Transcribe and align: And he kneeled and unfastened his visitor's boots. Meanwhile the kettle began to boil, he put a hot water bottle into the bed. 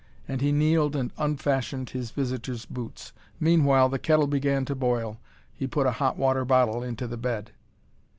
And 0.27 0.41
he 0.41 0.51
kneeled 0.51 0.95
and 0.95 1.11
unfastened 1.19 1.91
his 1.91 2.09
visitor's 2.09 2.65
boots. 2.65 3.13
Meanwhile 3.39 3.87
the 3.89 3.99
kettle 3.99 4.25
began 4.25 4.65
to 4.65 4.73
boil, 4.73 5.19
he 5.53 5.67
put 5.67 5.85
a 5.85 5.91
hot 6.01 6.17
water 6.17 6.43
bottle 6.43 6.81
into 6.81 7.05
the 7.05 7.17
bed. 7.17 7.51